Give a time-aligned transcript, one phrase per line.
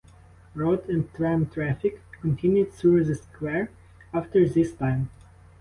[0.55, 3.69] Road and tram traffic continued through the square
[4.11, 5.11] after this time.